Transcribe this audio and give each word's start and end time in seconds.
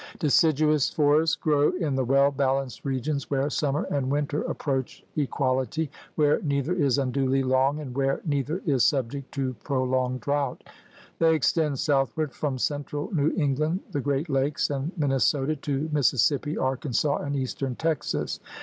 Deciduous 0.17 0.89
forests 0.89 1.35
grow 1.35 1.73
in 1.73 1.93
the 1.93 2.03
well 2.03 2.31
balanced 2.31 2.83
regions 2.83 3.29
where 3.29 3.51
summer 3.51 3.83
and 3.91 4.09
winter 4.09 4.41
approach 4.45 5.05
equality, 5.15 5.91
where 6.15 6.41
neither 6.41 6.73
is 6.73 6.97
unduly 6.97 7.43
long, 7.43 7.79
and 7.79 7.95
where 7.95 8.19
neither 8.25 8.63
is 8.65 8.83
subject 8.83 9.31
to 9.33 9.53
prolonged 9.63 10.19
drought. 10.21 10.63
They 11.19 11.35
extend 11.35 11.77
southward 11.77 12.33
from 12.33 12.57
central 12.57 13.13
New 13.13 13.31
England, 13.37 13.81
the 13.91 14.01
Great 14.01 14.27
Lakes, 14.27 14.71
and 14.71 14.91
Minnesota, 14.97 15.55
to 15.57 15.87
Mississippi, 15.93 16.57
Arkansas, 16.57 17.17
and 17.17 17.35
eastern 17.35 17.75
Texas. 17.75 18.39